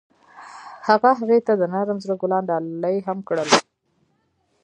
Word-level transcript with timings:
هغه 0.87 1.09
هغې 1.19 1.39
ته 1.47 1.53
د 1.57 1.63
نرم 1.73 1.97
زړه 2.03 2.15
ګلان 2.21 2.43
ډالۍ 2.49 2.97
هم 3.07 3.19
کړل. 3.27 3.49